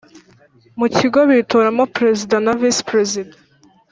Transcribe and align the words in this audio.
mu 0.79 0.87
Kigo 0.95 1.19
bitoramo 1.29 1.83
Perezida 1.95 2.35
na 2.45 2.51
Visi 2.59 2.81
Perezida 2.89 3.35